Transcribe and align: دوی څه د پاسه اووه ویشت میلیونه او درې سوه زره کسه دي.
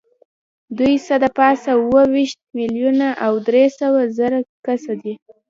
دوی 0.77 0.95
څه 1.05 1.15
د 1.23 1.25
پاسه 1.37 1.69
اووه 1.79 2.03
ویشت 2.13 2.39
میلیونه 2.57 3.07
او 3.25 3.33
درې 3.47 3.65
سوه 3.79 4.01
زره 4.17 4.39
کسه 4.65 4.93
دي. 5.01 5.13